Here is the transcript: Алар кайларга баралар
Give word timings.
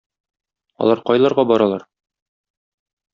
Алар 0.85 1.03
кайларга 1.09 1.45
баралар 1.51 1.85